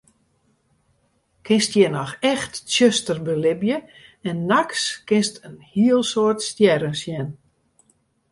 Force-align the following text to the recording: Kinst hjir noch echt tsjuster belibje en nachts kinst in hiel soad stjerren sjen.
Kinst 1.45 1.71
hjir 1.75 1.91
noch 1.95 2.13
echt 2.33 2.53
tsjuster 2.69 3.19
belibje 3.27 3.77
en 4.29 4.37
nachts 4.51 4.83
kinst 5.09 5.35
in 5.47 5.55
hiel 5.71 6.01
soad 6.11 6.39
stjerren 6.49 6.95
sjen. 7.01 7.29